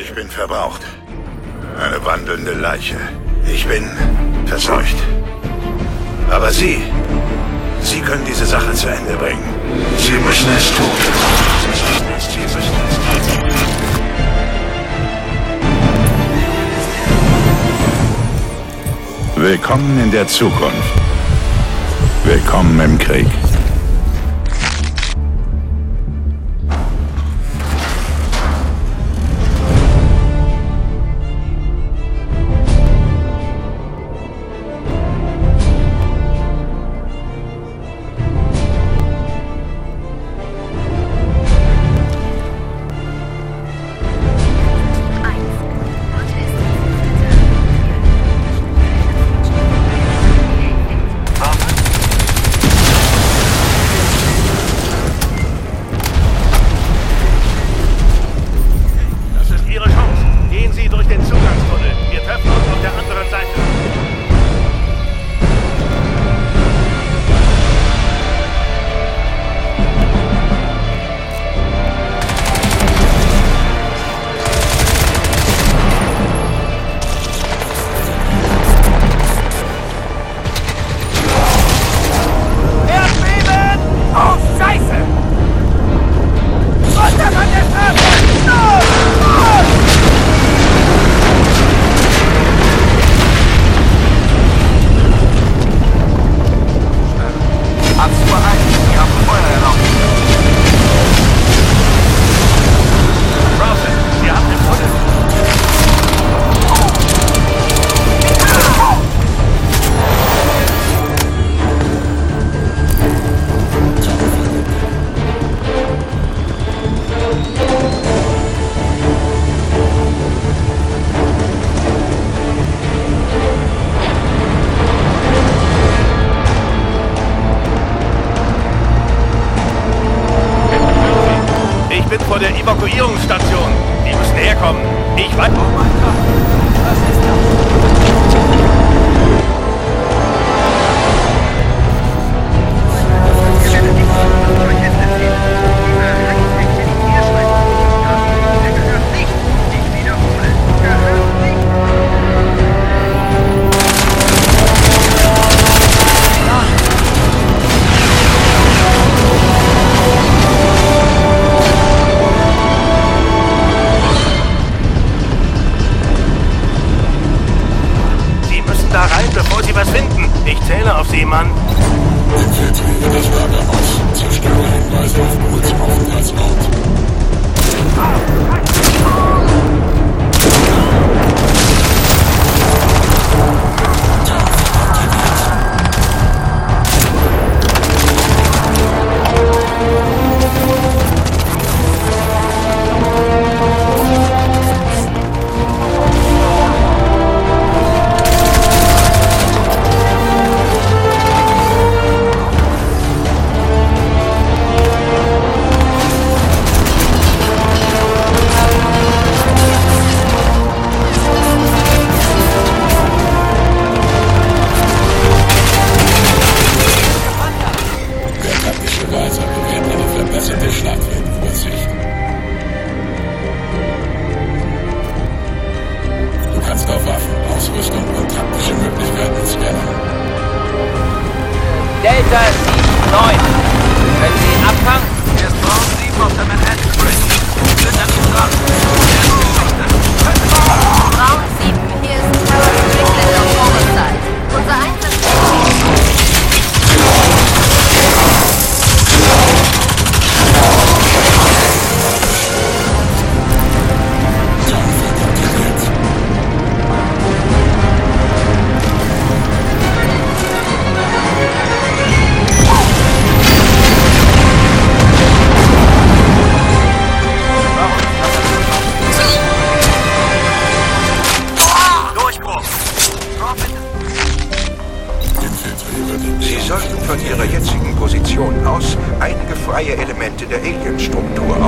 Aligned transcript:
Ich 0.00 0.14
bin 0.14 0.28
verbraucht. 0.28 0.82
Eine 1.78 2.04
wandelnde 2.04 2.52
Leiche. 2.54 2.96
Ich 3.46 3.66
bin 3.66 3.88
verseucht. 4.46 4.96
Aber 6.30 6.50
Sie, 6.50 6.82
Sie 7.82 8.00
können 8.00 8.24
diese 8.26 8.46
Sache 8.46 8.72
zu 8.72 8.88
Ende 8.88 9.14
bringen. 9.14 9.44
Sie 9.98 10.12
müssen 10.12 10.50
es 10.56 10.74
tun. 10.74 10.86
Sie 12.18 12.40
müssen 12.40 12.58
es 12.58 12.74
tun. 12.96 13.48
Willkommen 19.36 20.02
in 20.02 20.10
der 20.10 20.26
Zukunft. 20.26 20.94
Willkommen 22.24 22.80
im 22.80 22.98
Krieg. 22.98 23.47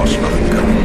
ausmachen 0.01 0.45
können. 0.49 0.81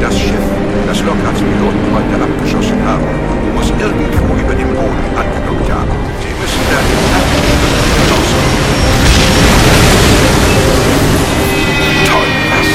Das 0.00 0.12
Schiff, 0.18 0.46
das 0.86 1.00
Lockharts 1.00 1.40
Piloten 1.40 1.84
heute 1.96 2.14
abgeschossen 2.20 2.76
haben, 2.84 3.08
muss 3.54 3.72
irgendwo 3.80 4.34
über 4.36 4.54
dem 4.54 4.68
Boden 4.76 5.04
angelockt 5.16 5.68
haben. 5.72 5.96
Sie 6.20 6.32
müssen 6.36 6.64
da 6.68 6.78
den 6.84 7.00
Toll, 12.04 12.30
was? 12.52 12.70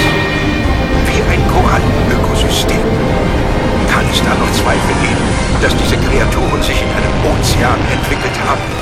Wie 1.05 1.21
ein 1.29 1.41
Korallenökosystem. 1.53 2.81
Kann 3.85 4.05
es 4.11 4.19
da 4.25 4.33
noch 4.33 4.51
Zweifel 4.57 4.95
geben, 5.05 5.25
dass 5.61 5.75
diese 5.77 5.97
Kreaturen 5.97 6.61
sich 6.63 6.81
in 6.81 6.89
einem 6.89 7.13
Ozean 7.37 7.77
entwickelt 7.93 8.37
haben? 8.49 8.80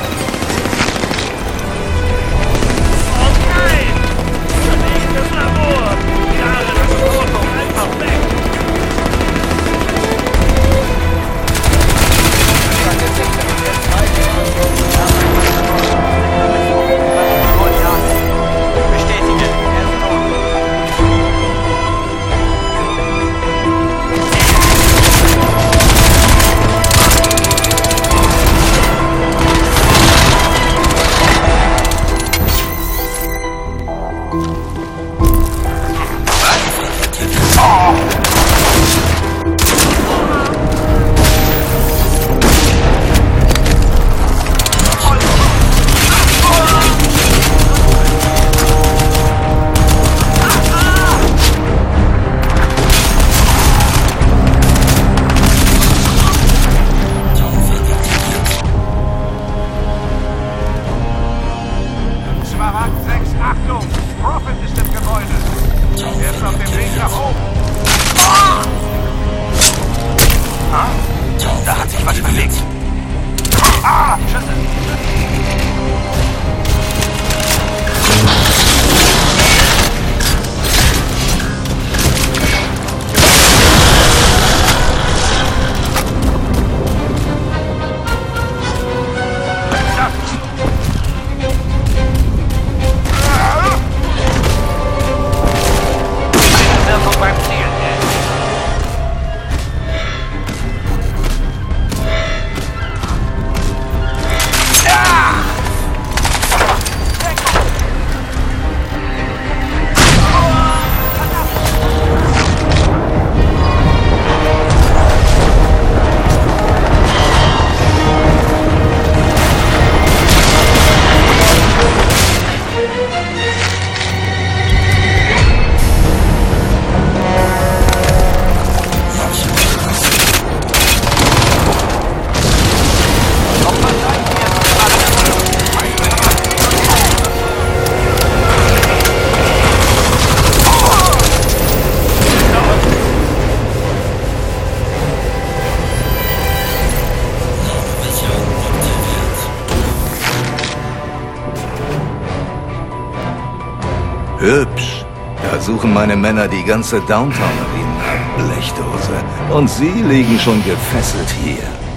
suchen 155.80 155.94
meine 155.94 156.18
Männer 156.18 156.46
die 156.50 156.64
ganze 156.64 157.00
Downtown-Arena 157.00 157.90
Blechdose. 158.38 159.18
Und 159.50 159.70
sie 159.70 160.04
liegen 160.10 160.38
schon 160.38 160.62
gefesselt 160.66 161.30
hier. 161.42 161.89